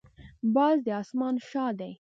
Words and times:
باز 0.55 0.77
د 0.85 0.87
اسمان 1.01 1.35
شاه 1.49 1.71
دی 1.79 1.91